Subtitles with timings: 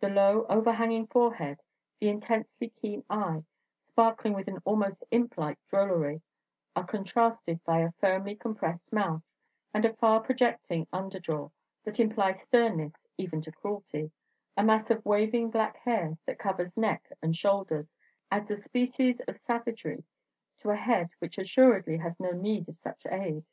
[0.00, 1.60] The low, overhanging forehead,
[2.00, 3.44] the intensely keen eye,
[3.82, 6.22] sparkling with an almost imp like drollery,
[6.74, 9.20] are contrasted by a firmly compressed mouth
[9.74, 11.50] and a far projecting under jaw
[11.84, 14.10] that imply sternness even to cruelty;
[14.56, 17.94] a mass of waving black hair, that covers neck and shoulders,
[18.30, 20.02] adds a species of savagery
[20.60, 23.44] to a head which assuredly has no need of such aid.